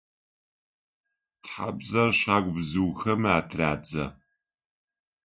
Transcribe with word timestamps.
Тхьабзэр 1.43 2.09
щагу 2.19 2.51
бзыухэми 2.55 3.29
атырадзэ. 3.37 4.05